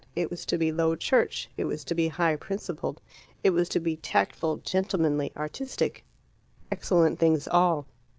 [0.15, 2.99] It was to be Low Church, it was to be high principled,
[3.43, 6.03] it was to be tactful, gentlemanly, artistic
[6.71, 7.85] excellent things all.